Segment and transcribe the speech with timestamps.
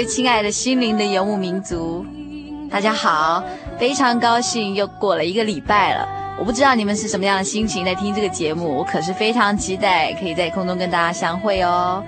[0.00, 2.06] 位亲爱的心灵的游牧民族，
[2.70, 3.44] 大家好！
[3.78, 6.08] 非常高兴又过了一个礼拜了。
[6.38, 12.02] 我不知道你们是什么样的心情在听这个节目，我可是非常期待可以在空中跟大家相会哦。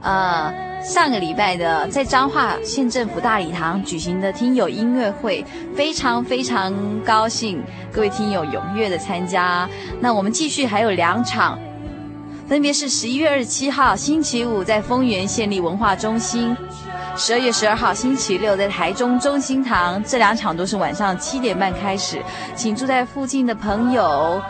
[0.00, 0.50] 呃，
[0.82, 5.44] 上个礼拜的在彰化县政府大礼堂举行的听友音乐会，
[5.76, 6.72] 非常非常
[7.04, 7.62] 高兴
[7.92, 9.68] 各位听友踊跃的参加。
[10.00, 11.58] 那我们继续还有两场，
[12.48, 16.56] 分别是十一月二十七号星期五在丰原县立文化中心。
[17.16, 22.22] 十二月十二号星期六在台中中心堂，这两场都是晚上七点半开始，
[22.54, 24.40] 请住在附近的朋友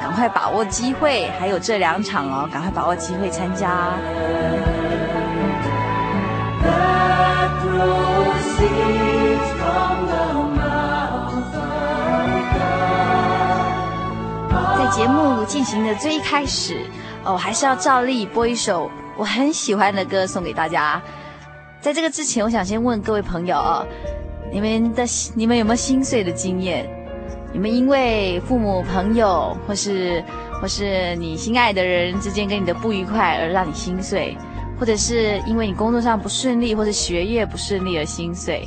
[0.00, 3.92] 赶快把握机会，还有这两场哦，赶快把握机会参加。
[14.78, 16.86] 在节目进行的最开始
[17.24, 21.00] 哦，还是要照例播一首我很喜欢的歌送给大家。
[21.80, 23.86] 在这个之前，我想先问各位朋友哦，
[24.52, 26.88] 你们的你们有没有心碎的经验？
[27.52, 30.24] 你们因为父母、朋友，或是
[30.60, 34.36] 或是你心爱的人之间跟你的不愉快而让你心碎，
[34.80, 38.66] 或者是因为你工作上不顺利或者学业不顺利而心碎？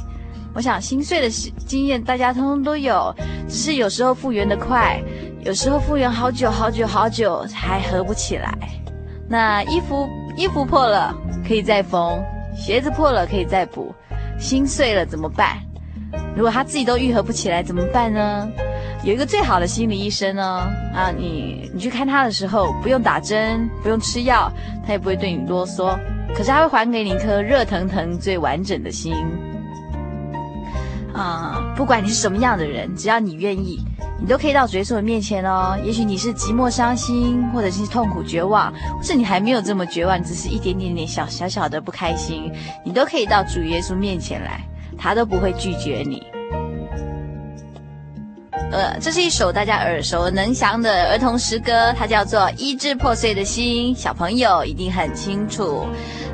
[0.56, 1.30] 我想心碎的
[1.68, 3.14] 经验大家通通都有，
[3.48, 5.00] 只是有时候复原得快，
[5.42, 8.58] 有时候复原好久好久好久还合不起来。
[9.28, 10.08] 那衣服
[10.38, 11.14] 衣服破了
[11.46, 12.24] 可以再缝。
[12.56, 13.94] 鞋子破了可以再补，
[14.40, 15.58] 心碎了怎么办？
[16.38, 18.50] 如果他自己都愈合不起来怎么办呢？
[19.04, 20.44] 有一个最好的心理医生呢，
[20.96, 24.50] 啊，你你去看他的时候，不用打针，不用吃药，
[24.88, 26.00] 他也不会对你啰嗦，
[26.34, 29.14] 可是他会还给你一颗热腾腾、最完整的心。
[31.16, 33.80] 啊，不管你是什么样的人，只要你愿意，
[34.20, 35.78] 你都可以到主耶稣的面前哦。
[35.82, 42.52] 也许你是寂寞伤心，或者是痛苦绝望，或是你还没有这么绝望，只是一点点点小小小的不开心，
[42.84, 44.62] 你都可以到主耶稣面前来，
[44.98, 46.22] 他都不会拒绝你。
[48.74, 55.86] 呃，这是一首大家耳熟能详的儿童诗歌，它叫做《医治破碎的心》，小朋友一定很清楚。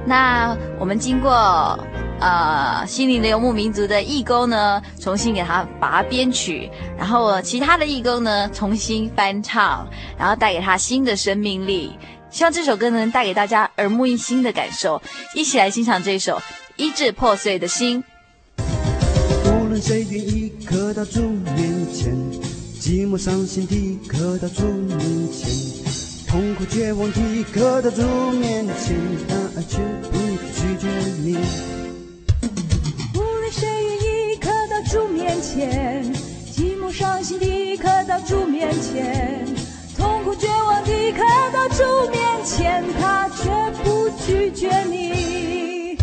[0.07, 1.77] 那我们经过。
[2.21, 9.87] 呃，心灵的游牧民族的义工呢，重新给他把它编曲，然后其他的义工呢，重新翻唱，
[10.19, 11.91] 然后带给他新的生命力。
[12.29, 15.01] 希望这首歌能带给大家耳目一新的感受，
[15.33, 16.37] 一起来欣赏这首
[16.77, 18.03] 《医治破碎的心》。
[19.51, 22.15] 无论谁愿意可到主面前，
[22.79, 24.99] 寂寞伤心的可到主面
[25.31, 25.49] 前，
[26.29, 27.19] 痛苦绝望的
[27.51, 28.95] 可到主面前，
[29.27, 29.79] 但爱却
[30.11, 30.17] 不
[30.53, 30.87] 拒绝
[31.23, 31.90] 你。
[34.91, 36.03] 主面前，
[36.53, 39.47] 寂寞伤心的可到主面前，
[39.97, 41.23] 痛苦绝望的可
[41.53, 43.49] 到主面前，他却
[43.85, 45.95] 不拒绝你。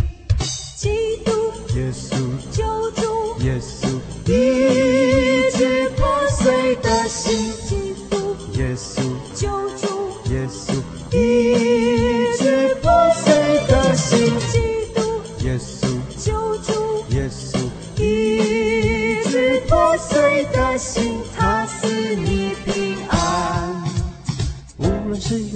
[0.75, 0.89] 基
[1.23, 1.31] 督，
[1.75, 2.15] 耶稣，
[2.51, 3.87] 救主，耶稣，
[4.25, 7.37] 医治破碎的心。
[7.67, 9.03] 基督，耶稣，
[9.35, 9.47] 救
[9.77, 10.73] 主，耶稣，
[11.15, 13.31] 医治破碎
[13.67, 14.68] 的心。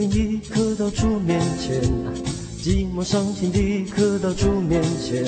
[0.10, 1.82] 一刻到主面前，
[2.62, 5.24] 寂寞伤心的刻到主面前，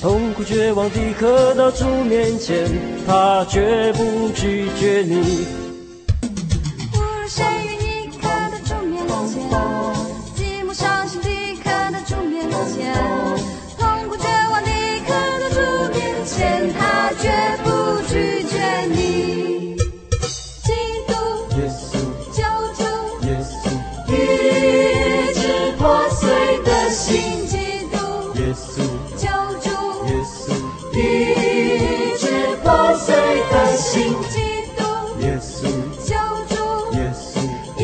[0.00, 2.66] 痛苦绝望的刻到主面前，
[3.06, 5.59] 他绝不拒绝你。
[33.80, 34.38] 心基
[34.76, 34.84] 督
[35.20, 35.62] 耶稣
[36.04, 36.14] 救
[36.48, 36.54] 主
[36.96, 37.40] 耶稣。
[37.78, 37.82] 一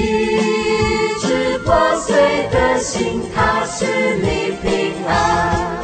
[1.21, 2.15] 直破碎
[2.53, 5.81] 的心他使你平安。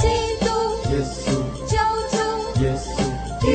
[0.00, 0.08] 基
[0.40, 0.46] 督
[0.90, 1.30] 耶稣
[1.64, 1.78] 救
[2.10, 2.14] 主
[2.60, 2.84] 耶稣。
[3.46, 3.48] 一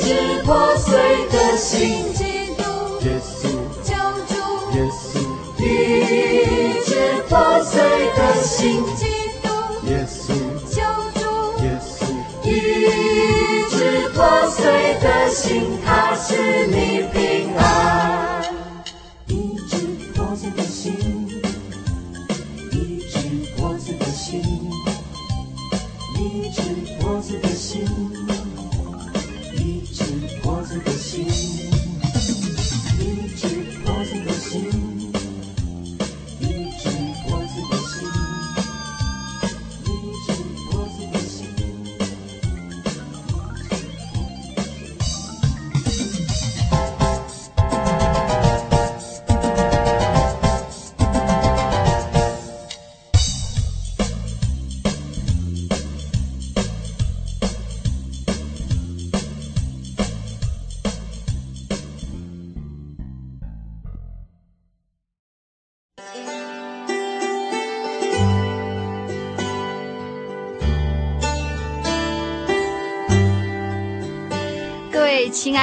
[0.00, 0.94] 直破碎
[1.32, 2.62] 的心基督
[3.02, 3.92] 救
[4.28, 4.34] 主
[5.58, 5.64] 一
[7.28, 7.82] 破碎
[8.16, 8.80] 的心
[15.06, 18.42] 的心，他使你平安。
[19.28, 19.76] 医治
[20.14, 20.92] 破碎的心，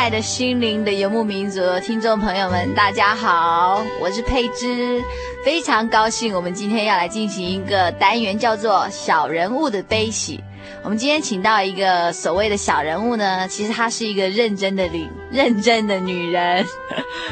[0.04, 5.02] 爱的心灵的游牧民族听众朋友们，大家好，我是佩芝，
[5.46, 10.44] 非常高兴我们今天要来进行一个单元，叫做“小人物的悲喜”。
[10.84, 16.66] 我们今天请到一个所谓的小人物呢，其实她是一个认真的女，认真的女人。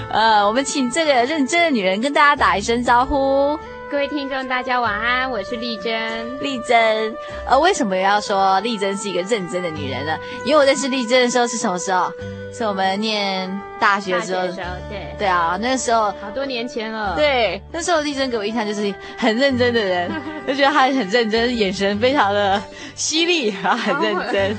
[0.10, 3.60] 呃，我们请这个认真的女人跟大家打一声招呼。
[3.92, 6.40] 各位听众，大家晚安，我是丽珍。
[6.40, 7.14] 丽珍，
[7.46, 10.18] 呃，为什么要说丽珍是一个认真的女人呢？
[10.46, 12.10] 因为我认识丽珍的时候是什么时候？
[12.54, 13.52] 是我们念
[13.82, 14.48] 大学的时候。
[14.48, 15.16] 大学的时候，对。
[15.20, 16.06] 对啊，那个时候。
[16.22, 17.18] 好多年前了。
[17.18, 20.10] 对，那时候丽珍给我印象就是很认真的人，
[20.48, 22.64] 就觉得她很认真，眼神非常的
[22.96, 24.56] 犀利，然后很认真。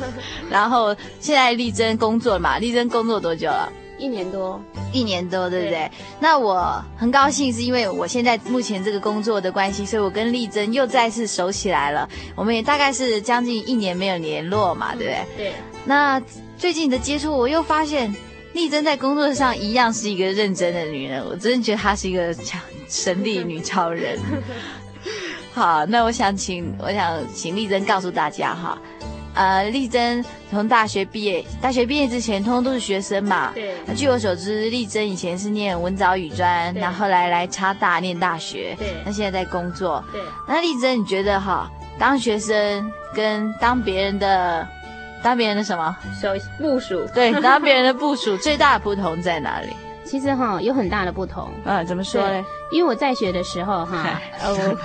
[0.51, 2.59] 然后现在丽珍工作了嘛？
[2.59, 3.73] 丽珍工作多久了？
[4.03, 4.61] 一年多，
[4.93, 5.71] 一年多，对不对？
[5.71, 12.09] 对那我很高兴，是因为我现在目前这个工作的关系，所以我跟丽珍又再次熟起来了。
[12.35, 15.27] 我们也大概是将近一年没有联络嘛，对不对？
[15.37, 15.53] 对。
[15.85, 16.21] 那
[16.59, 18.13] 最近的接触，我又发现
[18.55, 24.19] 丽珍在工作上一样是一个认真的女人，我真的觉得她是一个强神力女超人。
[25.55, 28.77] 好，那我想请，我想请丽珍告诉大家哈。
[29.35, 33.51] 呃，丽珍从大学毕业，大学毕业之前，通通都是学生嘛。
[33.55, 33.75] 对。
[33.87, 38.77] 那据我所知，丽珍以前是念文藻语专，然后后来来插大念大学。
[38.79, 38.95] 对。
[39.07, 40.05] 那现在在工作。
[40.13, 40.21] 对。
[40.47, 44.69] 那丽珍，你觉得哈，当学生跟当别人的，
[45.23, 45.97] 当别人的什么？
[46.21, 46.29] 手
[46.59, 47.07] 部署。
[47.15, 49.69] 对， 当别人的部署最大的不同在哪里？
[50.05, 51.51] 其实哈，有很大的不同。
[51.65, 52.45] 嗯，怎么说呢？
[52.71, 54.77] 因为我在学的时候哈， 呃。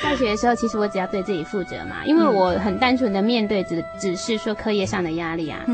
[0.00, 5.64] 在学的时候，其实我只要对自己负责嘛，因为我很单纯的面对只只是说课业上的压力啊，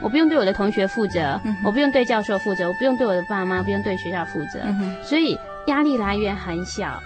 [0.00, 4.60] 我不用对我的同学负责，我不用对教授负责，我不用对我的爸妈，不用对学校负责，
[5.02, 7.00] 所以压力来源很小。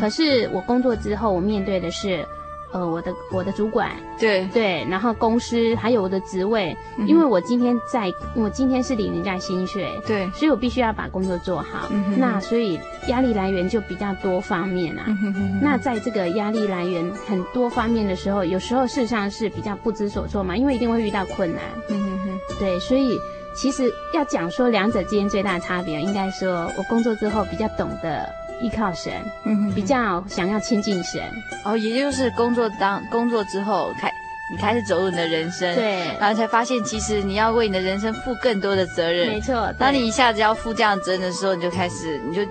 [0.00, 2.26] 可是我工作之后，我面对的是。
[2.70, 11.88] 呃，我的我的主管，对对，然后公司还有我的职位，嗯、因为我今天在，我今天是领人家薪水，对，所以我必须要把工作做好。
[11.90, 15.04] 嗯、那所以压力来源就比较多方面啊。
[15.08, 21.62] 嗯、那在这个压力来源很多方面的时候，有时候事实上是比较不知所措嘛，因为一定会遇到困难。
[21.88, 23.08] 嗯哼哼，对，所以
[23.56, 28.28] 其实要讲说两者之间最大的差别，应该说我工作之后比较懂得。
[28.60, 29.12] 依靠神，
[29.44, 31.22] 嗯哼，比较想要亲近神，
[31.64, 34.10] 哦，也就是工作当工作之后开，
[34.50, 39.72] 你开始走入你的人生，对，然后才发现其实你要为你的人生负更多的责任，没错。
[39.78, 42.42] 当你一下子要负这样的责任的时候，你就开始，你就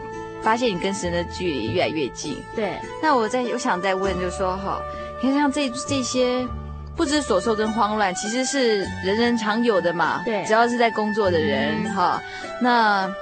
[0.42, 2.74] 发现你跟神的距离越来越近，对。
[3.02, 4.80] 那我在我想再问，就是说哈，
[5.22, 6.48] 你看像这这些
[6.96, 13.14] 不知所措跟慌乱，其实是人人常有的嘛，对，只要是在工作的人哈、嗯，那。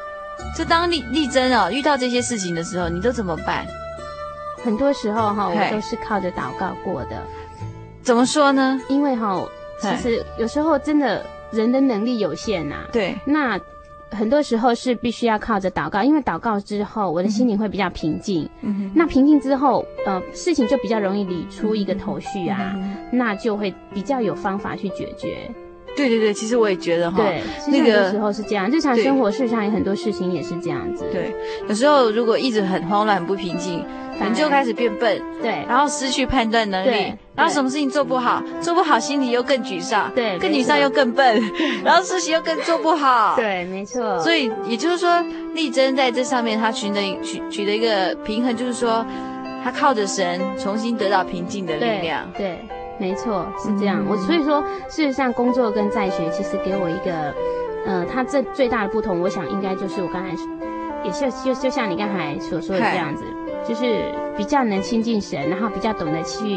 [0.56, 3.66] 就当丽丽珍哦，遇到这些事情的时候，你都怎么办？
[4.64, 7.22] 很多时候哈，我都是靠着祷告过的。
[8.02, 8.80] 怎么说呢？
[8.88, 9.46] 因为哈，
[9.82, 12.88] 其实有时候真的人的能力有限呐、啊。
[12.92, 13.16] 对。
[13.26, 13.60] 那
[14.12, 18.50] 很多时候是必须要靠着祷告，因为祷告之后，我的心灵会比较平静。
[18.62, 18.90] 嗯。
[18.96, 25.52] 那平静之后，呃，事情就比较容易理出一个头绪啊，嗯、那就会比较有方法去解决。
[25.96, 31.06] 对对对，其实我也觉得哈，对，那个时候是这样，日常生活事上有很多事情也是这样子。
[31.12, 31.34] 对，
[31.68, 33.84] 有时候如果一直很慌乱、很不平静，
[34.20, 41.42] 人就开始变笨，对，然后失去判断能力，然后什么事情做不好，做不好心里又更沮丧，对，更沮丧又更笨，
[41.84, 44.20] 然后事情又更做不好，对，没错。
[44.20, 45.24] 所以也就是说，
[45.54, 49.06] 丽珍在这上面她取得取取得一个平衡，就是说，
[49.64, 52.48] 她靠着神重新得到平静的力量，对。
[52.48, 52.60] 对
[52.98, 54.04] 没错，是这样。
[54.04, 57.34] 嗯、我所以说，事实上，工作跟在学其实给我一个，
[57.86, 60.30] 呃，它这最大的不同，我想应该就是我刚才
[61.04, 63.24] 也是就就就像你刚才所说的这样子，
[63.68, 64.06] 就是
[64.38, 66.48] 比较能亲近神，然后比较懂得去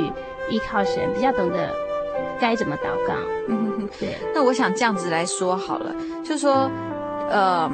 [0.50, 1.74] 依靠神，比较懂得
[2.40, 3.14] 该怎么祷告。
[3.48, 4.16] 嗯哼哼，对。
[4.34, 6.70] 那我想这样子来说好了，就是说，
[7.30, 7.70] 呃。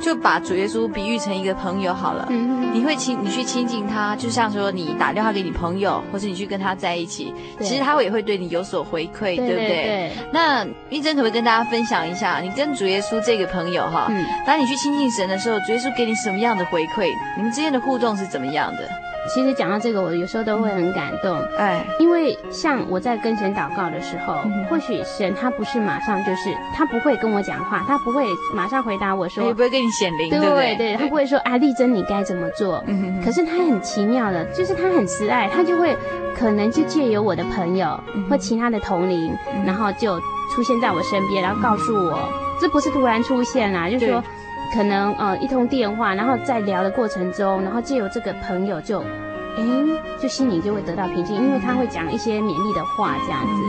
[0.00, 9.68] 就把主耶稣比喻成一个朋友好了，嗯、你会亲，你去亲近他，就像说你打电话给你朋友，或者你去跟他在一起，其实他也会对你有所回馈，对，对不对？
[9.68, 17.08] 对对，那玉珍可不可以跟大家分享一下，你跟主耶稣这个朋友哈，嗯、当你去亲近神的时候，主耶稣给你什么样的回馈？
[17.36, 18.88] 你们之间的互动是怎么样的？
[19.28, 32.82] 其实讲到这个，我有时候都会很感动，哎，因为像我在跟神祷告的时候，嗯、或许神他不是马上就是，他不会跟我讲话，他不会马上回答我说，也不会跟你显灵，对对对，对，他不会说啊，丽珍你该怎么做？
[33.24, 35.96] 可是他很奇妙的，就是他很慈爱，他就会
[36.36, 40.18] 可能就借由我的朋友或其他的同龄，嗯、然后就
[40.54, 44.22] 出现在我身边，然后告诉我，嗯、这不是突然出现啦，就是说。
[44.74, 49.64] 可能呃一通电话，然后在聊的过程中，然后借由这个朋友就，哎，
[50.20, 53.62] 就心里就会得到平静，因为他会讲一些勉励的话，这样子。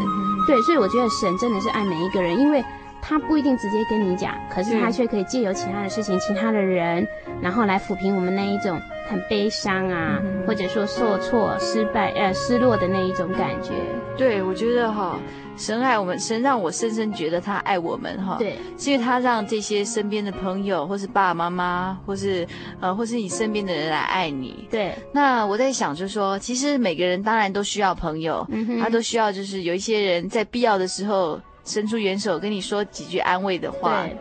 [0.47, 2.63] 对，所以我觉得神真的是爱每一个人，因为
[3.01, 7.07] 他不一定直接跟你讲，可是他却可以借由其他的事情、其他的人，
[7.41, 8.79] 然后来抚平我们那一种
[9.09, 13.73] 很悲伤啊，或者说受挫、失败、呃失落的那一种感觉。
[14.17, 15.17] 对，我觉得哈。
[15.59, 22.47] 神爱我们，神让我深深觉得他爱我们哈，对，是因为他让这些身边的朋友，或是爸爸妈妈，或是
[22.79, 24.65] 呃，或是你身边的人来爱你。
[24.71, 34.03] 对，那我在想，就是说，其实每个人当然都需要朋友，嗯，他都需要，就是有一些人在必要的时候伸出援手，跟你说几句安慰的话。
[34.03, 34.17] 对，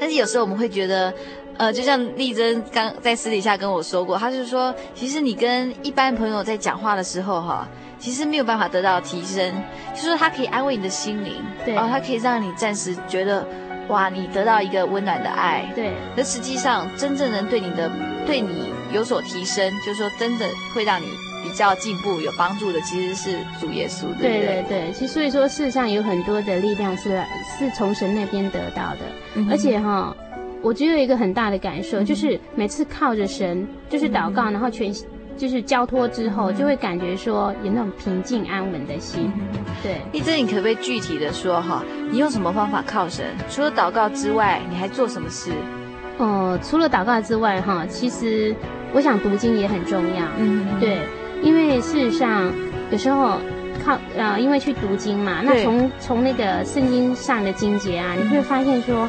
[0.00, 1.12] 但是有时候我们会觉得，
[1.58, 7.68] 呃，就像丽珍刚在私底下跟我说过，她就是说，其实你跟一般朋友在讲话的时候，哈。
[7.98, 9.52] 其实没有办法得到提升，
[9.94, 13.46] 就是说它可以安慰你的心灵，对，然后它可以让你暂时觉得，
[13.88, 15.92] 哇，你得到一个温暖的爱，对。
[16.16, 17.90] 那实际上，真正能对你的、
[18.26, 21.06] 对你有所提升，就是说，真的会让你
[21.42, 24.28] 比较进步、有帮助的，其实是主耶稣，对不对？
[24.28, 24.92] 对对对。
[24.92, 27.22] 其实所以说，世上有很多的力量是
[27.58, 29.00] 是从神那边得到的，
[29.34, 30.14] 嗯、而且哈，
[30.60, 34.92] 我觉得有一个很大的感受，嗯、就是每次靠着神，就是祷告，嗯、然后全。
[35.36, 39.30] 就是交托之后，就会感觉说有那种平静安稳的心。
[39.82, 41.84] 对，一珍，你可不可以具体的说哈？
[42.10, 43.26] 你用什么方法靠神？
[43.50, 45.50] 除了祷告之外，你还做什么事？
[46.18, 48.54] 哦、呃，除了祷告之外哈，其实
[48.94, 50.24] 我想读经也很重要。
[50.38, 50.98] 嗯，对，
[51.42, 52.50] 因为事实上
[52.90, 53.38] 有时候
[53.84, 59.08] 靠呃，因为去读经嘛，那从从那个圣经上的经节啊，你会发现说，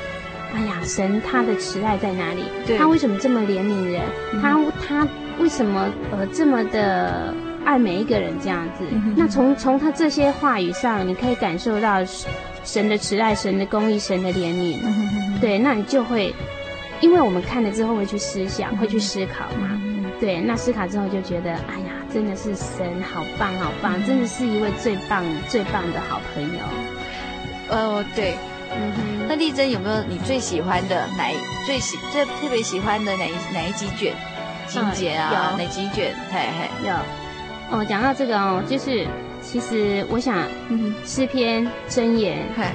[0.53, 2.43] 哎呀，神他的慈爱在哪里？
[2.77, 4.01] 他为什么这么怜悯人？
[4.41, 5.07] 他他。
[5.39, 7.33] 为什么呃这么的
[7.65, 8.85] 爱每一个人这样子？
[8.91, 12.03] 嗯、那从从他这些话语上，你可以感受到
[12.63, 14.77] 神的慈爱、神的公义、神的怜悯。
[14.83, 16.33] 嗯、对，那你就会，
[17.01, 19.79] 因为我们看了之后会去思想，会去思考嘛。
[20.19, 26.63] 对，那思考之后就觉得，哎呀，真的是神好棒好棒，真的是一位最棒最棒的好朋友。
[27.69, 28.33] 哦，对，
[28.71, 29.27] 嗯哼。
[29.29, 34.15] 那丽珍有没有你最喜欢的哪一最喜最特别喜欢的哪一哪一几卷？
[34.67, 36.13] 经节啊，哪几卷？
[36.31, 36.93] 嘿嘿，有。
[37.69, 39.05] 哦，讲到这个哦，就是
[39.41, 40.47] 其实我想，
[41.05, 42.65] 诗篇、箴言，嘿，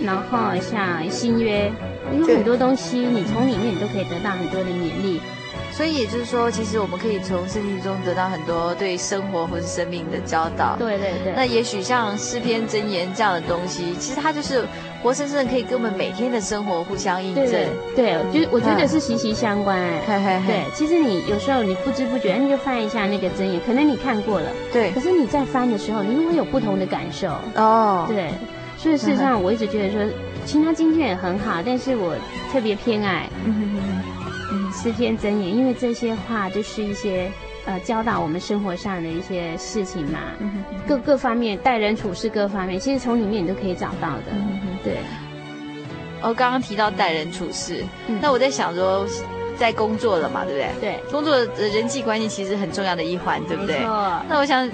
[0.00, 1.70] 然后像新约，
[2.18, 5.20] 有很多东西，你从里面你都可以得到很多的勉励。
[5.82, 10.76] 所以也就是说，其实我们可以从圣经中得到很多对生活或是生命的教导。
[10.78, 11.32] 对对对。
[11.34, 14.64] 那也许像诗篇、箴言这样的东西，其实它就是
[15.02, 17.50] 活生生的，可以跟我们每天的生活互相印证。
[17.50, 19.76] 对，对，就我觉得是息息相关。
[20.06, 20.46] 嘿嘿嘿。
[20.46, 24.48] 对，其实你有时候你不知不觉，你就翻一下那个箴言，可能你看过了。
[24.72, 24.92] 对。
[24.92, 27.26] 可是你在翻的时候，你会有不同的感受。
[27.56, 28.04] 哦。
[28.06, 28.30] 对。
[28.78, 30.00] 所以事实上，我一直觉得说，
[30.46, 32.14] 其他经卷也很好，但是我
[32.52, 33.28] 特别偏爱。
[33.44, 34.11] 嗯哼哼。
[34.72, 37.30] 诗篇箴言，因为这些话就是一些
[37.66, 44.32] 呃教导我们生活上的一些事情嘛，嗯、各各方面待人处事各方面，其实从里面你都可以找到的。
[44.32, 44.94] 嗯、对。
[46.22, 49.04] 哦，刚刚提到待人处事，嗯、那我在想说，
[49.58, 50.92] 在工作了嘛，对不对？
[50.92, 51.10] 对。
[51.10, 53.78] 工作的人际关系其实很重要的一环，对不对？
[53.80, 54.22] 没错。
[54.28, 54.70] 那我想，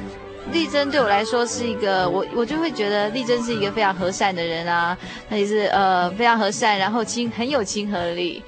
[0.53, 4.97] 丽珍对我来说是一个，我我就会觉得丽珍是一个非常和善的人啊，
[5.31, 8.43] 那也是呃非常和善，然后亲很有亲和力。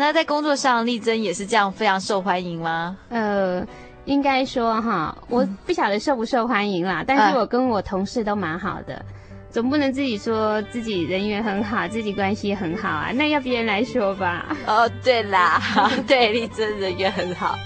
[0.00, 2.96] 那在工作上，丽珍也是这样非常受欢迎吗？
[3.10, 3.62] 呃，
[4.06, 9.04] 应该说哈，我不晓得受不受欢迎啦，但是我跟我同事都蛮好的，
[9.50, 14.56] 总不能自己说自己人缘很好，自己关系很好啊，那要别人来说吧。
[14.66, 15.60] 哦，对啦，
[16.08, 17.58] 对，丽珍人缘很好。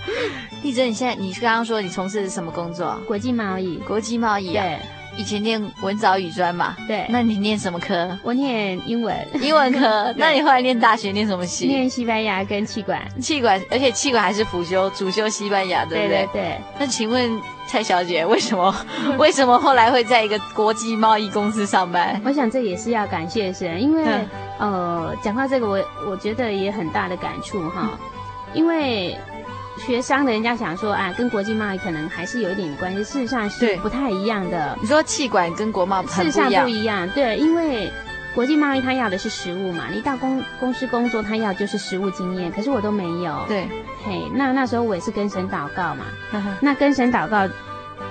[0.65, 3.01] 丽珍，你现在你刚刚说你从事的是什么工作？
[3.07, 3.77] 国际贸易。
[3.87, 4.65] 国际贸易啊。
[4.65, 4.81] 对。
[5.17, 7.07] 以前念文藻语专嘛，对。
[7.09, 8.19] 那你念什么科？
[8.23, 10.13] 我念英文，英文科。
[10.19, 11.67] 那你后来念大学念什么系？
[11.67, 13.01] 念西班牙跟气管。
[13.21, 16.09] 气管，而且气管还是辅修，主修西班牙，对不对？
[16.09, 16.61] 对对对。
[16.79, 18.75] 那请问蔡小姐，为什么
[19.19, 22.21] 为什么后来会在一个国际贸易公司上班？
[22.25, 24.05] 我想这也是要感谢神，因为、
[24.59, 27.91] 嗯、呃，讲到这个，我我觉得也很大的感触哈，
[28.53, 29.17] 因为。
[29.79, 34.79] 学商的人家想说啊，跟国际贸易可能还是有一点关系，事实上是不太一样的。
[34.81, 37.93] 你说气管跟国贸事实上不一样，对，因为
[38.35, 43.45] 国际贸易他要的是实物嘛，你到公公司工作，他要就是实物经验，可是我都没有。
[43.49, 43.69] 对，
[44.05, 46.05] 嘿，那那时候我也是跟神祷告嘛，
[46.61, 47.49] 那跟神祷告。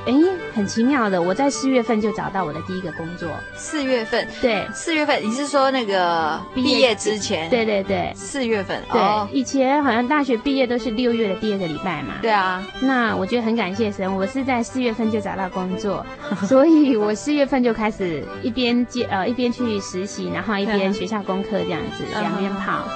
[0.05, 0.13] 哎，
[0.54, 3.30] 很奇妙的，我在四月份就找到我的第一个工作。
[3.56, 7.50] 四月份，对，四月份，你是说那个毕业之前？
[7.50, 8.82] 对对对，四月份。
[8.92, 12.16] 对，哦、以前好像大学毕业都是六月的第二个礼拜嘛。
[12.22, 12.64] 对啊。
[12.82, 16.06] 那我觉得很感谢神，我是在四月份就找到工作，
[16.48, 22.88] 所以我四月份就开始一边接呃一边去实习，然后一边学校功课这样子，两边跑。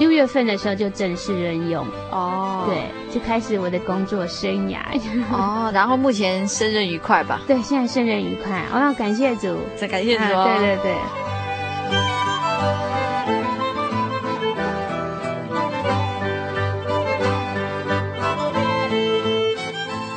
[0.00, 2.78] 六月份的时候就正式任用哦，对，
[3.12, 4.78] 就开始我的工作生涯
[5.30, 5.70] 哦。
[5.74, 7.42] 然后目前胜任愉快吧？
[7.46, 8.64] 对，现在胜任愉快。
[8.72, 10.56] 哦，要感谢主，再感谢主哦。
[10.58, 10.94] 对对对。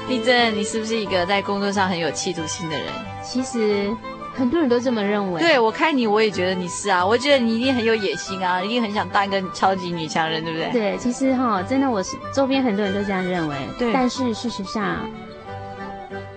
[0.08, 2.88] 立正，你是不是一个在工作上很有企图心的人？
[3.22, 3.94] 其实。
[4.36, 5.42] 很多人都这么认为。
[5.42, 7.06] 对，我看你，我也觉得你是啊。
[7.06, 10.72] 我觉得你一定很有野心啊，一定很想当一个超级女强人，对不对？
[10.72, 13.56] 对，其实哈，真的，我是周边很多人都这样认为。
[13.78, 13.94] 对。
[13.94, 15.08] 但是事实上，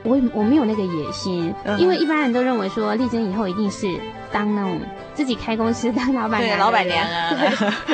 [0.03, 3.89] 我我没有那个野心，嗯、因为一般人都认为说，丽珍以后一定是
[4.31, 4.81] 当那种
[5.15, 6.57] 自己开公司当老板娘。
[6.57, 7.31] 对，老板娘啊。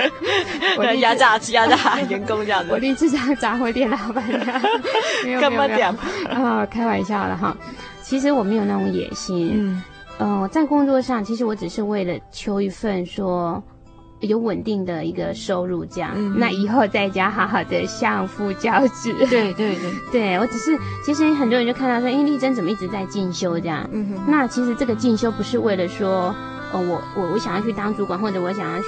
[0.77, 2.71] 我要压榨压榨员工这样子。
[2.73, 4.41] 我立志当杂货店老板娘。
[5.25, 5.89] 没有没有没有。
[6.31, 7.57] 啊，开玩笑了哈。
[8.03, 9.53] 其实我没有那种野心。
[9.55, 9.83] 嗯。
[10.19, 13.63] 嗯、呃，在工作上，其实我只是为了求一份说
[14.21, 16.13] 有稳定的一个收入，这样。
[16.15, 19.13] 嗯、那以后在家好好的相夫教子。
[19.15, 19.77] 对对对，
[20.13, 23.89] 对 我只是，其实很多人就看到说，哎，丽珍怎么一直在进修这样？
[23.93, 24.25] 嗯哼。
[24.29, 26.33] 那其实这个进修不是为了说，
[26.73, 28.87] 呃，我我我想要去当主管，或者我想要去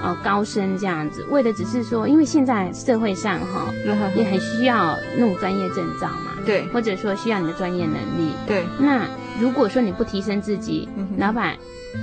[0.00, 3.72] 呃高升这样子，为的只是说，因为现在社会上哈，
[4.14, 6.30] 也很需要那种专业证照嘛。
[6.46, 6.64] 对。
[6.68, 8.30] 或者说需要你的专业能力。
[8.46, 8.64] 对。
[8.78, 9.08] 那。
[9.40, 11.56] 如果说你不提升自己，嗯、老板，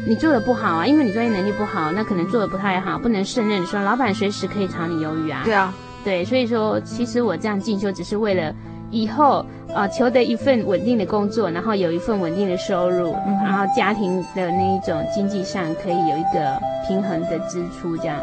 [0.07, 5.41] 你做的不好啊，因为你专业能力不好，那可能做的不太好，不能胜任的时候，老板随时可以炒你鱿鱼啊。
[5.43, 8.53] 对啊，对，所以说，其实我这样进修只是为了
[8.89, 18.17] 以后啊、呃，求得一份稳定的工作，然后有一份稳定的收入，嗯、然后家庭的那一种经济上可以有一个平衡的支出，这样。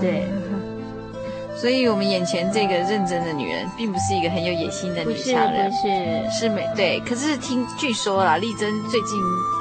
[0.00, 0.24] 对。
[1.56, 7.00] 所以，我们眼前这个认真的女人，并不是一个很有野心的女强人，不是，不是，是美对。
[7.00, 9.18] 可是听据说啦，丽珍最近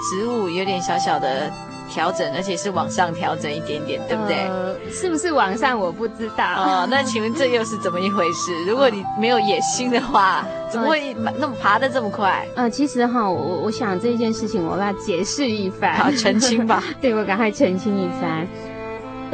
[0.10, 1.50] 职务有点小小的
[1.90, 4.38] 调整，而且是往上调整一点点，对不对？
[4.48, 6.44] 呃，是不是往上我不知道。
[6.58, 8.52] 哦，那请问这又是怎么一回事？
[8.68, 12.46] 如果你没有野心的话，怎么会那么爬得这么快？
[12.56, 16.84] 呃，其实哈，我我想这件事情我要解释一番，好，澄清吧。
[17.00, 18.48] 对，我赶快澄清一番。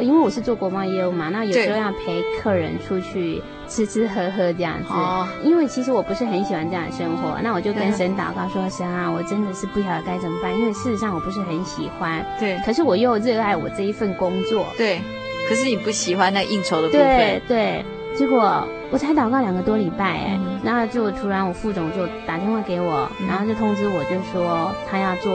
[0.00, 4.92] 因为我是做国贸业务嘛，那有时候要陪客人出去吃吃喝喝这样子。
[4.92, 5.28] 哦。
[5.42, 12.24] 因为其实我不是很喜欢这样的生活，那我就跟神祷告说：“神啊，我真的是不晓得该怎么办，因为事实上我不是很喜欢。
[12.38, 12.58] 对。
[12.64, 14.66] 可是我又热爱我这一份工作。
[14.76, 15.00] 对。
[15.48, 17.02] 可是你不喜欢那应酬的部分。
[17.02, 17.84] 对对。
[18.16, 25.32] 结果我才祷告两个多礼拜，哎，然后就突然我副总就打电话给我，然后就通知我，就说他要做，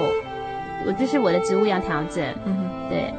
[0.85, 2.23] 我就是我的职务要调整。
[2.45, 2.69] 嗯。
[2.89, 3.13] 对。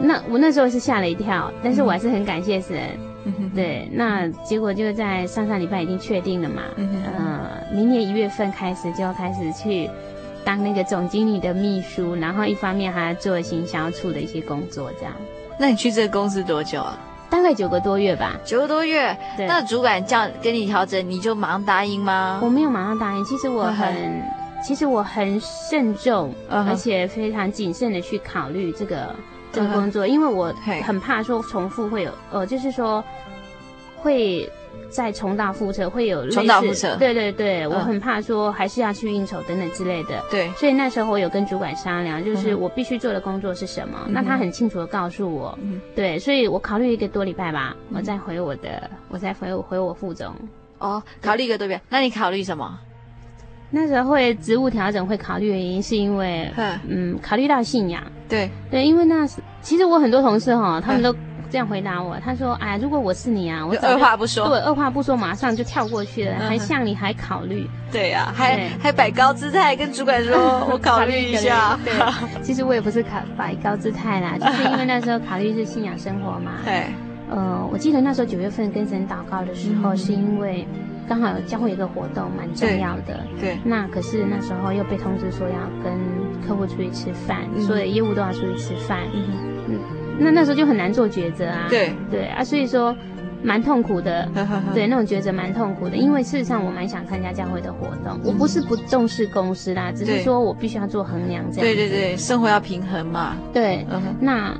[0.00, 2.76] 那我那时候是吓了一跳，但是我还是很感谢神。
[3.24, 6.62] 嗯、对，那结果就在上上礼拜已经确定了嘛。
[6.76, 9.90] 嗯呃，明年一月份开始就要开始去
[10.44, 15.12] 当那个总经理的秘书，然后一方面还要做行销处的一些工作，这样。
[15.58, 16.96] 那你去这个公司多久啊？
[17.28, 18.38] 大概九个多月吧。
[18.44, 19.16] 九个多月。
[19.36, 19.46] 对。
[19.48, 22.38] 那主管叫跟你调整，你就马上答应吗？
[22.40, 24.22] 我没有马上答应，其实我很，嗯、
[24.64, 29.12] 其实我很慎重，嗯、而且非常谨慎的去考虑这个。
[29.56, 33.02] 这个工作，因为我很怕说重复会有，呃，就是说
[33.96, 34.48] 会
[34.90, 36.96] 再重蹈覆辙，会有类似重蹈覆辙。
[36.96, 40.22] 对对对，我很怕说还是要去应酬等等之类的。
[40.30, 45.58] 对，所以那时候我有跟主管商量，就是我必须做的工作是什么，那他很清楚的告诉我。
[45.94, 50.34] 对，所以我考虑一个多礼拜吧，我再回我的，我再回我回我副总。
[50.78, 52.78] 哦，考虑一个多礼拜，那你考虑什么？
[53.70, 56.50] 那时候会职务调整会考虑的原因，是因为，
[56.88, 58.02] 嗯，考虑到信仰。
[58.28, 61.14] 对对，因为那时其实我很多同事哈，他们都
[61.48, 71.92] 这样回答我，他说：“哎，如果我是你啊，我二话不说，对，二话不说，马上就跳过去了，还向你还考虑。”对呀，还还摆高姿态跟主管说：“我 考虑一下。”对，
[72.42, 76.52] 其实我也不是考摆高姿态啦， 就是因为那时候考虑是信仰生活嘛。
[76.64, 76.86] 对，
[77.30, 80.66] 呃，我记得那时候九月份跟神祷告的时候，是因为。
[81.08, 83.20] 刚好有教会一个活动，蛮重要的。
[83.38, 83.54] 对。
[83.54, 85.92] 对，那可是那时候又被通知说要跟
[86.46, 89.00] 客户出去吃饭，嗯、所有业务都要出去吃饭。
[89.14, 89.24] 嗯
[89.68, 89.78] 嗯。
[90.18, 91.66] 那那时候就很难做抉择啊。
[91.68, 91.92] 对。
[92.10, 92.94] 对啊，所以说
[93.42, 94.28] 蛮痛苦的。
[94.74, 98.18] 对，那种抉择蛮痛苦的，因为事实上我蛮想参加教会的活动。
[98.18, 101.60] 嗯、我不是不重视公司啦，只是说我必须要做衡量这样。
[101.60, 103.36] 对对对，生活要平衡嘛。
[103.52, 103.86] 对。
[103.90, 104.58] 嗯、那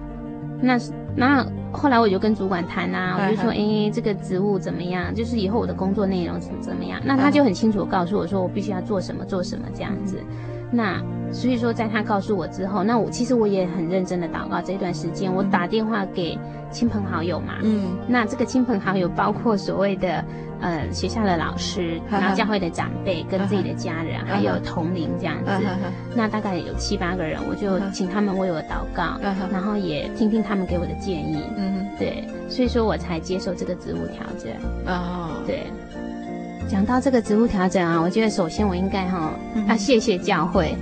[0.60, 0.78] 那
[1.16, 1.46] 那。
[1.72, 5.14] 后来我就跟主管谈啊，我就说，哎，这个职务怎么样？
[5.14, 6.98] 就是以后我的工作内容是怎么样？
[7.04, 10.18] 那他就很清楚告诉我说，我必须要做什么，做什么这样子。
[10.70, 16.38] 那所以说，在他告诉我之后，那我其实我也很认真的祷告这一段时间，我打电话给
[16.70, 17.56] 亲朋好友嘛。
[17.62, 17.98] 嗯。
[18.08, 20.24] 那这个亲朋好友包括所谓的
[20.60, 25.50] 呃学校的老师，然后教会的长辈，跟自己的家人，还有同龄这样子。
[26.14, 29.18] 那大概有七八个人，我就请他们为我祷告，
[29.52, 31.42] 然后也听听他们给我的建议。
[31.56, 31.86] 嗯。
[31.98, 34.52] 对，所以说我才接受这个职务调整。
[34.86, 35.42] 哦。
[35.46, 35.64] 对。
[36.68, 39.32] 讲到这个职务调整啊，我觉得首先我应该哈
[39.68, 40.74] 要谢谢教会，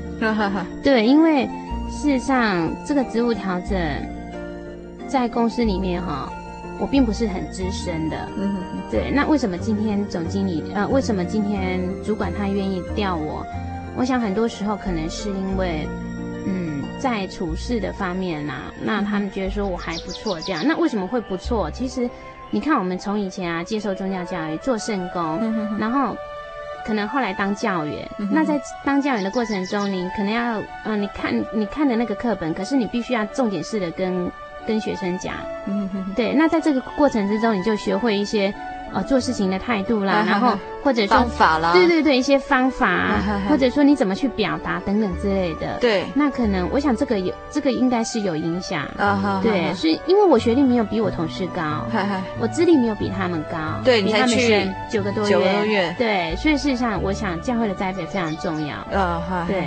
[0.82, 1.44] 对，因为
[1.90, 3.78] 事实上这个职务调整
[5.06, 6.32] 在公司里面哈，
[6.80, 8.56] 我并不是很资深的，嗯，
[8.90, 9.10] 对。
[9.10, 13.44] 那为什么今天总经理呃，为什么今天主管他愿意调我？
[13.96, 15.88] 我想很多时候可能是因为
[16.46, 20.64] 嗯，在处事的方面呐，那他们觉得说我还不错这样。
[20.66, 21.70] 那为什么会不错？
[21.70, 22.08] 其实。
[22.50, 26.16] 你看，我们从以前啊接受宗教教育，做圣工，嗯、然后
[26.86, 28.08] 可能后来当教员。
[28.18, 34.30] 嗯、那在当教员的过程中，你可能要，嗯、呃，你看你看的那个课本，可是你必须要重点式的跟
[34.66, 35.34] 跟学生讲。
[35.66, 38.52] 嗯、对，那在这个过程之中，你就学会一些。
[38.92, 45.76] 呃，做事情的态度啦，然后或者说方法啦，对对对，一些方法，或者说你怎么去表达等等之类的。
[45.80, 48.84] 对，那可能我想这个有这个应该是有影响。
[48.96, 51.84] 啊对，是因为我学历没有比我同事高，
[52.38, 58.76] 我资历没有比他们高，对，你才去九个多月，九个多月，对，所以事实上，我想教会的栽培非常重要。
[58.96, 59.64] 啊对，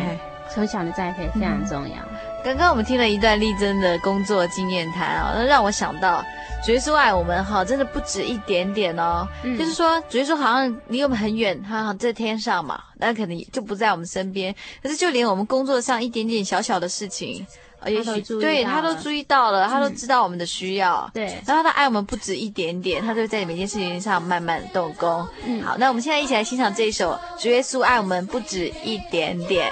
[0.50, 1.98] 从小的栽培非常重要。
[2.44, 6.24] 刚刚我们听了一段丽珍的工作经验谈啊，那让我想到。
[6.66, 9.26] 主耶稣爱我们哈，真的不止一点点哦。
[9.44, 14.54] 嗯、就是说，主耶稣好像离我们很远，他好像在天上嘛，那可能就不在我们身边。
[14.82, 17.46] 可是就连我们工作上一点点小小的事情，
[17.80, 21.10] 呃，也许对他都注意到了，他都知道我们的需要。
[21.10, 25.26] 嗯、对，然后他爱我们不止一点点，他就在每件事情上慢慢动工。
[25.46, 29.72] 嗯，好，那我们现在一起来欣赏这一首《主耶稣爱我们不止一点点》。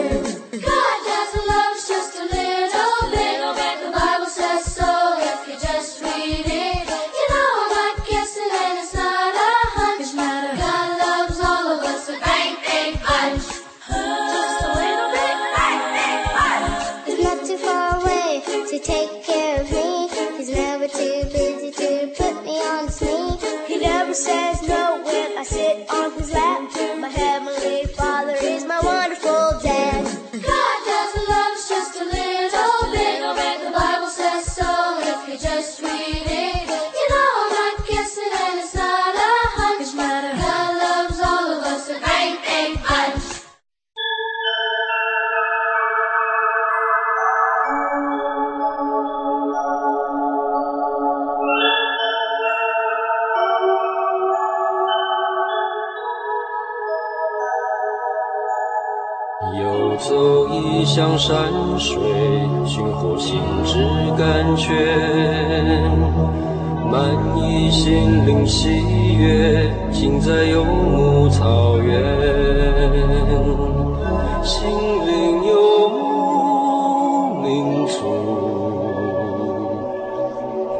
[74.43, 74.67] 心
[75.05, 77.99] 灵游牧民族，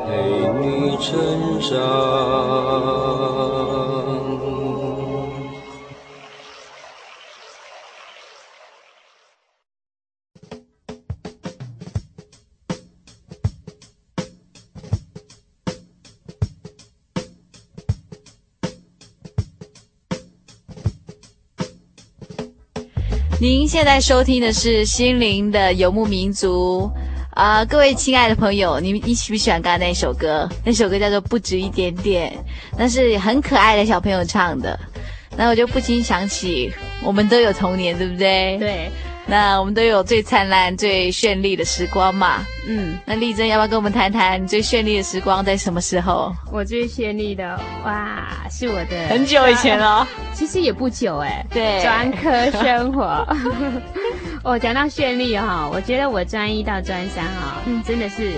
[0.07, 0.09] 陪
[0.59, 1.09] 你成
[1.59, 3.30] 长。
[23.41, 26.87] 您现在收听的是心灵的游牧民族
[27.31, 30.47] 啊、各位亲爱的朋友，你你喜不喜欢刚刚那首歌？
[30.63, 32.31] 那首歌叫做《不止一点点》，
[32.77, 34.79] 那是很可爱的小朋友唱的。
[35.35, 36.71] 那我就不禁想起，
[37.03, 38.59] 我们都有童年，对不对？
[38.59, 38.91] 对。
[39.31, 42.45] 那我们都有最灿烂、最绚丽的时光嘛。
[42.67, 42.99] 嗯。
[43.05, 46.35] 那丽珍要不要跟我们谈谈最绚丽的时光在什么时候？
[46.51, 50.05] 我最绚丽的哇，是我的很久以前了。
[50.35, 51.45] 其实也不久哎。
[51.49, 51.81] 对。
[51.81, 53.25] 专科生活。
[54.43, 58.33] 哦讲到绚丽哈，我觉得我专一到专三啊，嗯，真的是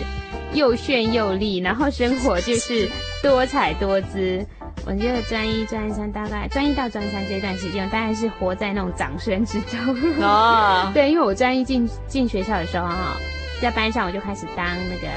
[0.53, 2.87] 又炫又丽，然后生活就是
[3.23, 4.45] 多彩多姿。
[4.85, 9.79] 我觉得专一、专三大概专一到专三这段时间，我大概是活在那种掌声之中。
[10.21, 13.15] 哦， 对，因为我专一进进学校的时候哈，
[13.61, 15.07] 在班上我就开始当那个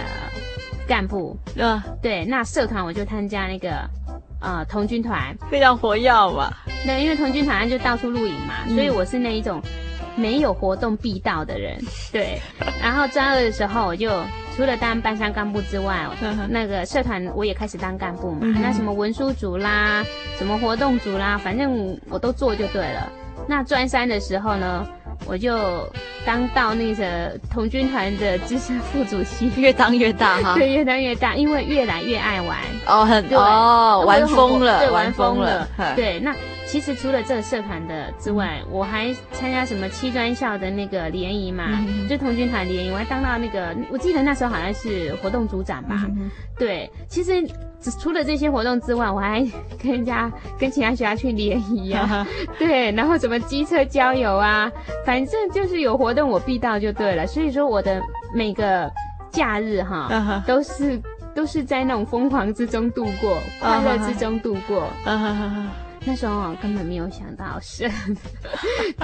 [0.87, 1.37] 干部。
[1.57, 3.89] 嗯，对，那社团我就参加那个
[4.41, 6.53] 呃童军团，非常活跃嘛。
[6.85, 9.61] 对，因为童军团就到处露营嘛，嗯、所以我是那一种
[10.15, 11.77] 没有活动必到的人。
[12.13, 12.41] 对，
[12.81, 14.11] 然后专二的时候我就。
[14.57, 16.07] 除了当班上干部之外，
[16.49, 18.41] 那个社团我也开始当干部嘛。
[18.63, 20.03] 那什么文书组啦，
[20.39, 23.07] 什么活动组啦，反正我都做就对了。
[23.47, 24.87] 那专三的时候呢，
[25.27, 25.87] 我就
[26.25, 30.55] 当到那个童军团的资深副主席， 越当越大哈。
[30.55, 32.57] 对，越当越大，因为越来越爱玩。
[32.87, 35.69] 哦，很对哦，玩疯了，对，玩疯了。
[35.95, 36.35] 对，那。
[36.67, 46.05] 其实除了这个社团的之外，我还参加什么七专校的那个联谊嘛，嗯、就童军团联谊，我还当到那个，我记得那时候好像是活动组长吧。
[46.09, 47.33] 嗯、对，其实
[48.01, 49.47] 除了这些活动之外，我还
[49.81, 52.27] 跟人家跟其他学校去联谊啊。
[52.59, 54.71] 对，然后什么机车郊游啊，
[55.05, 57.27] 反正就是有活动我必到就对了。
[57.27, 58.03] 所以说我的
[58.35, 58.91] 每个
[59.31, 61.01] 假日哈，都是
[61.33, 64.89] 都是在那种疯狂之中度过，快乐之中度过。
[66.09, 67.91] 那时候根本没有想到神，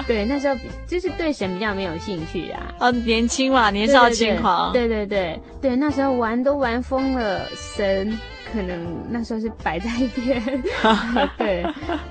[0.07, 0.55] 对，那时候
[0.87, 2.73] 就是对神比较没有兴趣啊。
[2.79, 4.71] 哦，年轻嘛，年少轻狂。
[4.71, 8.17] 对对对对，那时候玩都玩疯了，神。
[8.53, 10.41] 可能那时候是摆在一边，
[11.39, 11.65] 对，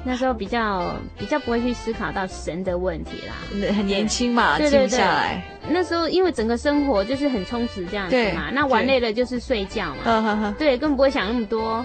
[0.05, 3.35] 那时候比较比较不会去思考到神的问题啦，
[3.76, 5.40] 很年轻嘛，静下来。
[5.68, 11.85] 那时候因为整个生活就是很充实这样子嘛，那玩累了就是睡觉嘛，对，根本不会想那么多。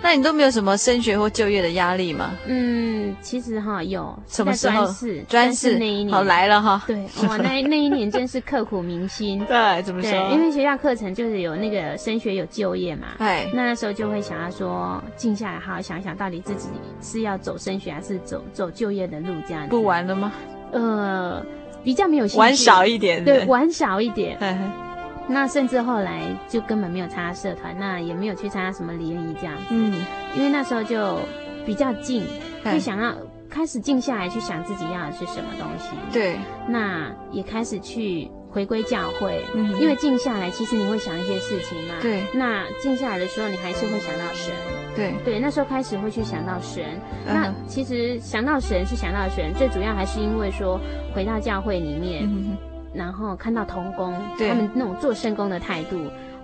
[0.00, 2.30] 那你都没有什么升学或就业的压力吗？
[2.46, 4.84] 嗯，其实哈有，什么时候？
[4.84, 6.80] 专四，专四那一年，好来了哈。
[6.86, 9.44] 对，哇， 那那一年真是刻苦铭心。
[9.46, 10.12] 对，怎么说？
[10.32, 13.87] 因为学校课程就是有那个升学有就业嘛，哎，那那时候。
[13.92, 16.68] 就会想要说静下来，好好想一想，到底自己
[17.00, 19.70] 是要走升学还是走走就业的路这样子。
[19.70, 20.32] 不玩了吗？
[20.72, 21.44] 呃，
[21.82, 22.38] 比较没有兴趣。
[22.38, 23.24] 玩少一点。
[23.24, 24.38] 对，玩少一点。
[25.26, 29.64] 那甚至后来就根本没有参加社团，那也没有去参加什么联谊这样子。
[29.70, 30.00] 嗯。
[30.36, 31.18] 因为那时候就
[31.66, 32.24] 比较静，
[32.64, 33.14] 会想要
[33.50, 35.90] 开始静下来去想自己要的是什么东西。
[36.12, 36.36] 对。
[36.66, 38.30] 那也开始去。
[38.50, 41.94] 回归教会，嗯，因为静下来，其实你会想一些事情嘛。
[42.00, 42.22] 对。
[42.32, 44.54] 那静下来的时候，你还是会想到神。
[44.96, 45.12] 对。
[45.24, 46.84] 对，那时候开始会去想到神。
[47.26, 50.80] 那其实想到神是想到神，最主要还是因为说
[51.14, 52.28] 回到教会里面，
[52.94, 55.98] 然后看到童工他们那种做圣工的态度，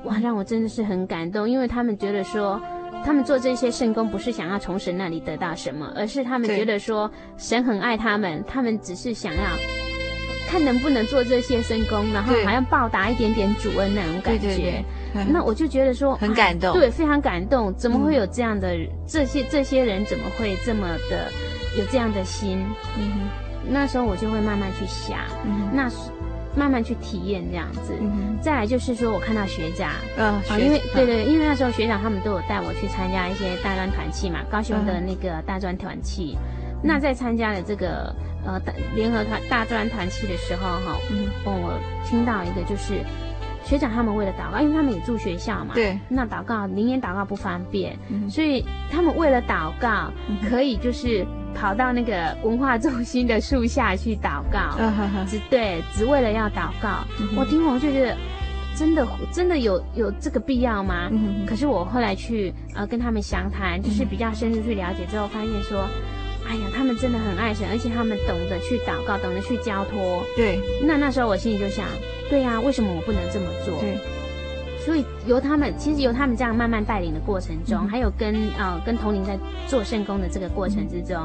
[0.04, 2.60] 哇，让我真的是很感动，因为他们觉得说，
[3.02, 9.40] 他们做这些圣工不是想要从神那里得到什么，而是他们觉得说神很爱他们，他们只是想要。
[10.54, 14.46] 看能不能做这些深功，然后好像报答一点点主恩那种感觉。
[14.46, 17.74] 对对对对，那我就觉得说很感动，对，非常感动。
[17.74, 20.04] 怎么会有这样的、嗯、这些这些人？
[20.04, 21.28] 怎么会这么的
[21.76, 22.64] 有这样的心？
[22.96, 23.20] 嗯哼，
[23.68, 25.90] 那时候我就会慢慢去想，嗯、那
[26.56, 27.92] 慢慢去体验这样子。
[28.00, 36.38] 嗯、再来就是说我看到学长，嗯、呃，因为对对，因为那时候学长他们都有带我去参加一些大专团契嘛，高雄的那个大专团契。
[36.38, 38.60] 嗯那在参加了这个呃
[38.94, 43.00] 联合团大专团契的时候哈，嗯，我听到一个就是
[43.64, 54.76] 学长他们为了祷告，因为他们也住学校嘛，对，那祷告灵言祷告不方便，嗯，所以他们为了祷告，嗯，可以就是跑到那个文化中心的树下去祷告，
[55.26, 57.04] 只对，只为了要祷告。
[57.20, 58.14] 嗯，我听我就觉得
[58.76, 61.08] 真的真的有有这个必要吗？
[61.10, 65.88] 嗯，可是我后来去呃跟他们详谈，就是比较深入去了解之后，发现说。
[66.46, 70.22] 哎呀，他们真的很爱神，而且他们懂得去祷告，懂得去交托。
[70.36, 70.60] 对。
[70.82, 71.86] 那那时候我心里就想，
[72.28, 73.80] 对呀、啊，为什么我不能这么做？
[73.80, 73.98] 对。
[74.84, 81.16] 所以由他们，其实由他们这样慢慢带领的过程中，嗯、还有跟呃跟同龄在做圣工的这个过程之中，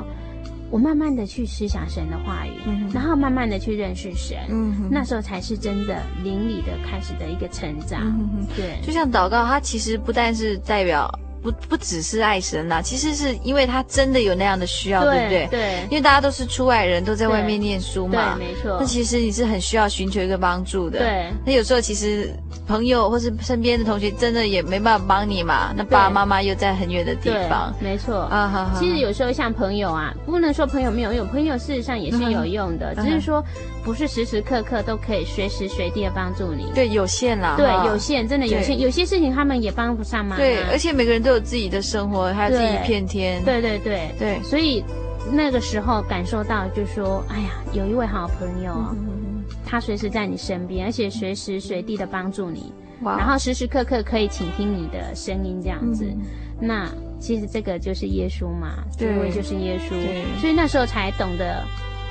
[0.45, 4.37] 嗯、我慢慢的去思想神的话语，嗯、然后慢慢的去认识神。
[4.49, 4.87] 嗯。
[4.89, 8.01] 那时候才是真的灵里的开始的一个成长。
[8.05, 8.47] 嗯。
[8.55, 8.79] 对。
[8.81, 11.13] 就像祷告，它其实不但是代表。
[11.41, 15.47] 不不只是爱神呐、啊，其实是因为他真的有那样的需要，对，对不对？
[15.51, 18.77] 对，因为大家都是出外人，都在外面念书嘛，对，没错。
[18.79, 21.31] 那其实你是很需要寻求一个帮助的，对。
[21.45, 22.29] 那有时候其实
[22.67, 28.47] 朋友或是身边的同学真的也没办法帮你嘛，那爸爸妈妈又在很远的地方，没错啊。
[28.47, 28.79] 好好。
[28.79, 33.43] 其实有时候像朋友啊，不能说朋友没有用，朋友事实上也是有用的，嗯、只是说
[33.83, 44.11] 不是时时刻刻都可以随时随地的帮助你，对，有限啦，对，有限，真的有限，有些事情他们也帮不上忙、啊，对，而且每个人都有自己的生活，还有自己一片天，对对对。
[44.19, 44.83] 对，对，所以
[45.31, 53.17] 那个时候感受到，就说，哎呀，有一位好朋友，嗯、他随时在你身边，而且随时随地的帮助你，哇。
[53.17, 56.21] 然后时时刻刻可以倾听你的声音，这样子，嗯、
[56.59, 56.89] 那
[57.19, 60.23] 其实这个就是耶稣嘛，这位就是耶稣，对。
[60.39, 61.63] 所以那时候才懂得。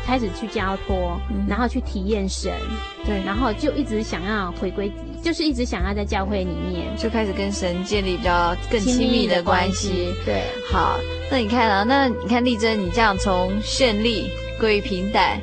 [0.09, 2.51] 开始去交托，然后去体验神，
[3.05, 4.91] 对，然后就一直想要回归，
[5.23, 10.15] 就是一直想要在教会里面，就开始跟神建立比较更亲密的关系。
[10.25, 10.97] 对，好，
[11.31, 15.39] 那你看啊，那你看丽珍，你这样从绚丽归于平淡，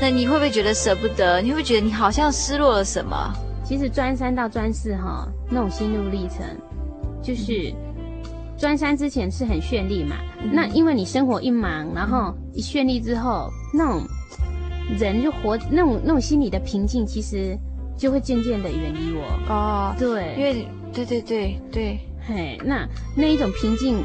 [0.00, 1.42] 那你会不会觉得舍不得？
[1.42, 3.16] 你会不会觉得你好像失落了什么？
[3.64, 6.46] 其实专三到专四哈，那种心路历程，
[7.20, 7.74] 就是
[8.56, 13.50] 专三之前是很绚丽嘛，嗯、那因为你生活一忙，然后一绚丽之后。
[13.76, 14.06] 那种
[14.96, 17.58] 人就活那种那种心理的平静，其实
[17.98, 19.92] 就会渐渐的远离我哦。
[19.98, 22.86] 对，因为对对对对，嘿，那
[23.16, 24.04] 那一种平静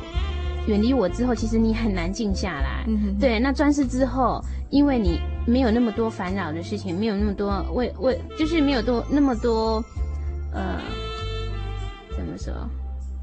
[0.66, 2.84] 远离我之后，其实你很难静下来。
[2.88, 9.84] 嗯哼，对，那专四之后，因为你没有那么多烦恼的事情，没有那么多为为，就是没有多那么多
[10.52, 10.82] 呃，
[12.18, 12.52] 怎么说，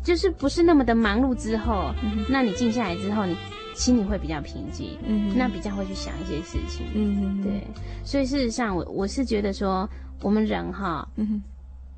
[0.05, 3.35] 就是不是那么的忙碌之后，嗯、那你静下来之后，你。
[3.77, 7.62] 心里会比较平静，嗯，那比较会去想一些事情，嗯，对，
[8.05, 9.87] 所以事实上我，我我是觉得说，
[10.23, 11.43] 我们人哈，嗯哼，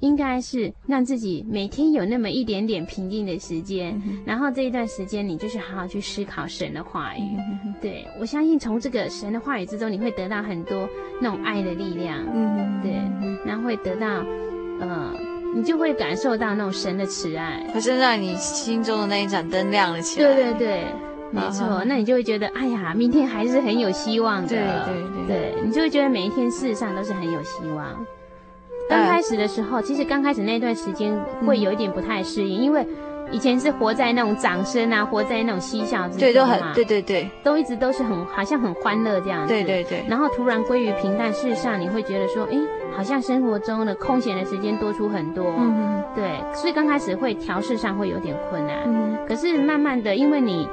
[0.01, 7.21] 应该是让自己每天有那么一点点平静的时间，嗯、然后这一段时间你就是好好去思考神的话语，
[7.65, 10.89] 嗯、对，我相信从这个神的话语之中，你会得到很多
[11.23, 12.93] 那种爱的力量，嗯，对，
[13.47, 14.25] 然后会得到，
[14.81, 15.15] 呃，
[15.55, 21.08] 你就会感受到那种神的慈爱，可是让你心中的那一盏灯亮了起来，对对对。
[21.31, 24.49] 没错，那你就会觉得，哎呀，明天还是很有希望的。
[24.49, 27.87] 对对对，对，你就会觉得每一天事实上都是很有希望。
[28.89, 31.15] 刚开始的时候，其实刚开始那段时间
[31.47, 32.87] 会有一点不太适应，因为
[33.31, 36.19] 以前是活在那种掌声啊，活在那种嬉笑之中嘛。
[36.19, 39.49] 对，都很对对对，都一直都是很好像很欢乐这样子。
[39.53, 40.03] 对对对。
[40.09, 42.57] 然后突然归于平淡，事实上你会觉得说，哎，
[42.97, 45.45] 好像生活中的空闲的时间多出很多。
[45.59, 46.03] 嗯。
[46.15, 48.79] 对，所以刚开始会调试上会有点困难。
[48.87, 49.19] 嗯。
[49.29, 50.67] 可是慢慢的，因为你。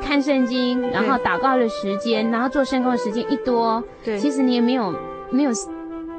[0.00, 4.94] 看圣经，然后祷告的时间，然后做圣工的时间一多，对，其实你也没有
[5.30, 5.50] 没有，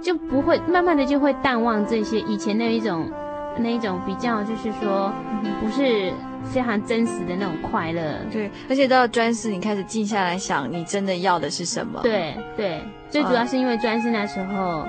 [0.02, 3.10] 就不会慢慢的就会淡忘这些以前那一种
[3.58, 5.12] 那一种比较，就是说
[5.60, 6.12] 不是
[6.46, 8.02] 非常真实的那种快乐。
[8.32, 12.00] 对，而且到专四，你开始静下来想，你真的要的是什么？
[12.02, 14.86] 对对，最主要是因为专四那时候，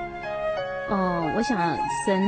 [0.91, 1.59] 哦、呃，我想
[2.07, 2.23] 神。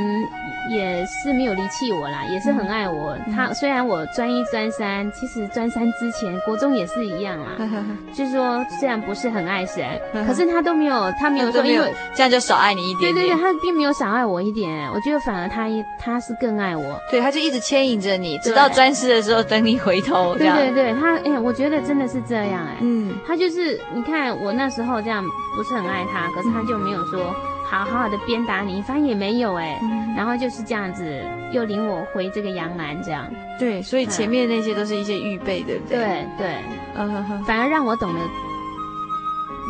[0.71, 3.15] 也是没有离弃我啦，也是很爱我。
[3.27, 7.49] 嗯、他虽然我专一专三，其实专三之前国中也是一样啦。
[8.17, 9.85] 就是说虽然不是很爱神，
[10.27, 13.15] 可是他都没有，他没有说因为这样就少爱你一点点。
[13.15, 14.91] 对对对，他并没有少爱我一点。
[14.95, 15.67] 我觉得反而他
[15.99, 16.99] 他是更爱我。
[17.11, 20.35] 对，他就一直牵引着你，直到专四的时候等你回头。
[20.35, 22.79] 对对对，他哎、欸，我觉得真的是这样哎、欸。
[22.81, 25.23] 嗯，他就是你看我那时候这样
[25.55, 27.21] 不是很爱他，可是他就没有说。
[27.25, 33.27] 好好好的鞭打你，反正也没有哎，嗯、然后就是这样子，又领我回这个杨澜，这样。
[33.59, 35.99] 对，所以前面那些都是一些预备，对不对？
[35.99, 36.55] 对对，
[36.95, 38.21] 嗯哼哼，反而让我懂得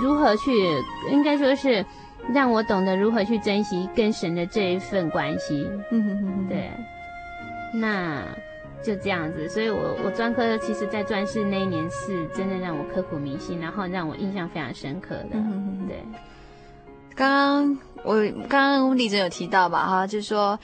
[0.02, 0.52] 如何去，
[1.10, 1.84] 应该说是
[2.32, 5.66] 让我懂得如何去珍惜跟神的这一份关系。
[5.90, 6.70] 嗯哼哼，对，
[7.74, 8.22] 那
[8.82, 15.96] 就这样子，所以我我专科其实，在专四那一年是真的让我刻骨铭心，然后让我印象非常深刻的，嗯、哼哼对。
[17.14, 18.14] 刚刚我
[18.48, 20.58] 刚刚丽珍有提到吧，哈，就是说。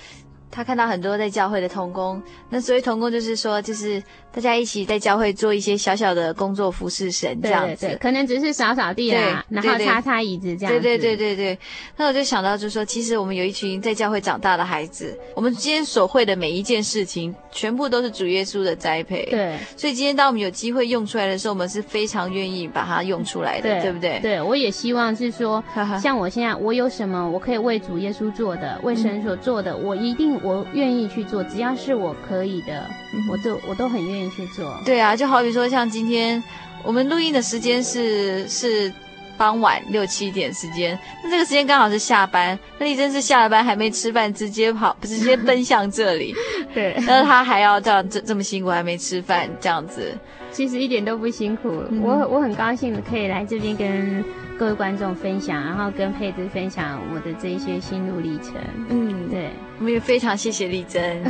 [0.50, 10.80] 他看到很多在教会的童工，那所谓童工就是说，就是大家一起在教会做一些小小的工作，服侍神这样子，对对对，可能只是扫扫地啦，然后擦擦椅子这样子。
[10.80, 11.58] 对对对对对。
[11.96, 19.28] 那我就想到，就是说，其实我们有一群在教会长大的孩子，我们今天所会的每一件事情，全部都是主耶稣的栽培。
[19.30, 19.56] 对。
[19.76, 24.18] 所以今天当我们有机会用出来的时候，我们是非常愿意把它用出来的，对，对不对？
[24.20, 25.62] 对，我也希望是说，
[26.02, 30.39] 像我现在，我有什么我可以为主耶稣做的，为神所做的，嗯、我一定。
[30.42, 32.88] 我愿意去做，只要是我可以的，
[33.30, 34.80] 我都我都很愿意去做。
[34.84, 36.42] 对啊，就好比说像今天
[36.84, 38.92] 我们录音的时间是是
[39.36, 46.34] 傍晚六七点时间，那这个时间刚好是下班，那丽珍是下了班还没吃饭，直接跑，直接奔向这里。
[46.74, 50.16] 对，那他还要这样这这么辛苦，还没吃饭这样子。
[50.52, 54.24] 其实一点都不辛苦，嗯、我我很高兴可以来这边跟
[54.58, 58.56] 各位观众分享，然后跟佩芝分享我的这一些心路历程。
[58.88, 59.50] 嗯，对，
[59.80, 61.24] 我们也非常谢谢丽珍。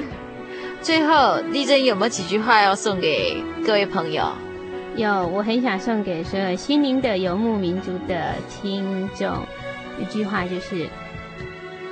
[0.82, 4.30] 最后，丽珍有没有几句话要送给各位朋友？
[4.94, 9.38] 有，我很想送给所有心灵的游牧民族的听众
[9.98, 10.86] 一句话，就是：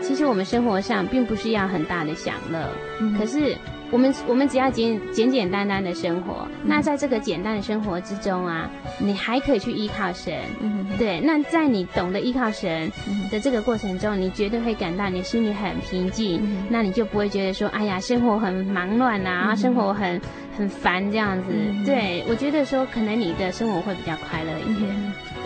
[0.03, 2.68] 其实我们生活上并不是要很大的享乐，
[3.01, 3.57] 嗯、可是。
[3.91, 8.68] 我们我们只要简简简单单的生活，那在这个简单的生活之中啊，
[8.99, 11.20] 你还可以去依靠神，嗯、对。
[11.20, 12.91] 那在你懂得依靠神
[13.30, 20.20] 的这个过程中，你绝对会感到你心里很平静，嗯、那你就不会觉得说，哎呀，生活很忙乱啊，嗯、生活很
[20.59, 21.45] 很烦这样子。
[21.51, 24.91] 嗯、对，我觉得说，可能你的生活会比较快乐一点。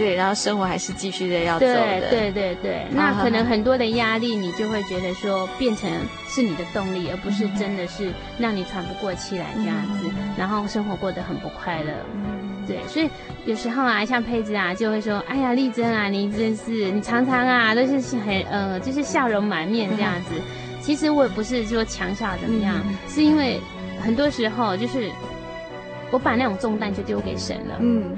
[0.01, 1.75] 嗯对，然后生活还是继续的要走的。
[1.75, 5.91] 对对对对，那可能很多的压力，你就会觉得说变成
[6.27, 11.93] 是你的动力，而不是真的是让你喘不过气来这样子，嗯、然后生活过得很不快乐。
[12.15, 13.11] 嗯、对，所以
[13.45, 20.31] 有时候啊，像佩芝啊，就会说：“哎呀，丽珍啊，你真是，你常常啊都是很呃，就是笑容满面这样子。
[20.35, 20.43] 嗯”
[20.81, 23.61] 其实我也不是说强笑怎么样，嗯、是因为
[24.01, 25.11] 很多时候就是
[26.11, 27.77] 我把那种重担就丢给神了。
[27.81, 28.17] 嗯。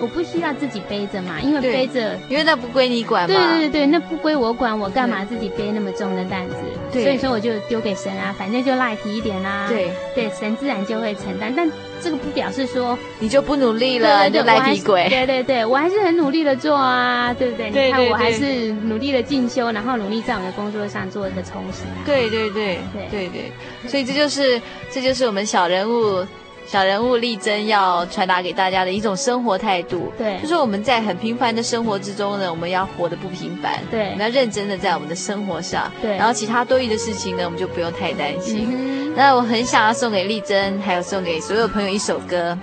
[0.00, 3.34] 我不需要自己背着嘛，因为背着，因为那不归你管嘛。
[3.34, 6.54] 对对对对，那不归我管，我干嘛自己背那么重的担子？
[6.92, 9.68] 对，所以说我就丢给神啊，反正就赖皮一点啦、啊。
[9.68, 11.52] 对对，神自然就会承担。
[11.56, 11.70] 但
[12.00, 15.08] 这个不表示说你就不努力了，就赖皮鬼。
[15.08, 17.70] 对对对，我还是很努力的做啊，对不对？
[17.70, 22.06] 你看我还是努力的进修，然后努力在我的工作上做一个充实、啊。
[22.06, 23.52] 对对对对对对，
[23.88, 26.24] 所以这就是这就是我们小人物。
[26.70, 38.68] 小人物丽珍要传达给大家的一种生活态度，对，就是我们在很平凡的生活之中呢，我们要活得不平凡，对，我们要认真的在我们的生活上，对，然后其他多余的事情呢，我们就不用太担心。
[38.70, 42.56] 嗯、那我很想要送给丽珍，还有送给所有朋友一首歌，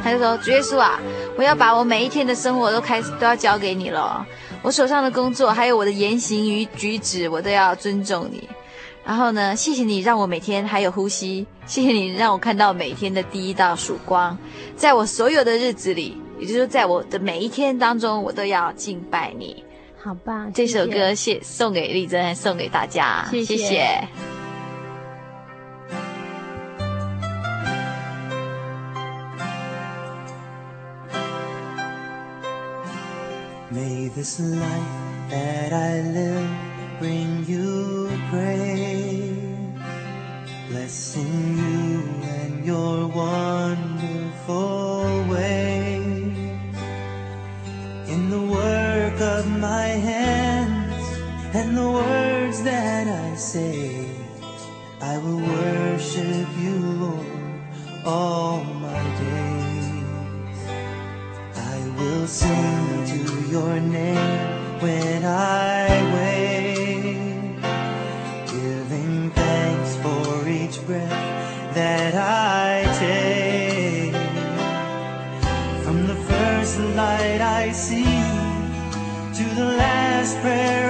[0.00, 1.00] 他就说：“主耶稣啊，
[1.36, 4.24] 我要把我每一天的生活都开始都要交给你了，
[4.62, 8.48] 我手上的工作，还有我的言行与举止，我都要尊重你。”
[9.10, 14.38] 然后呢，谢谢你让我每天还有呼吸，谢谢你让我看到每天的第一道曙光，
[14.76, 19.64] 在我所有的日子里，也就是在我的每一天当中，我都要敬拜你。
[20.00, 20.52] 好棒！
[20.52, 23.56] 这首歌谢送给丽珍，送给大家，谢谢。
[23.56, 24.08] 谢谢
[33.72, 36.48] May this life that I live
[37.00, 37.99] bring you
[53.40, 54.06] say,
[55.00, 57.26] I will worship you, Lord,
[58.04, 60.58] all my days.
[61.56, 67.62] I will sing to your name when I wake.
[68.46, 74.12] Giving thanks for each breath that I take
[75.82, 78.20] from the first light I see
[79.38, 80.89] to the last prayer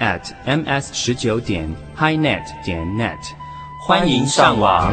[0.00, 3.18] at ms 十九点 highnet 点 net，
[3.86, 4.92] 欢迎上网。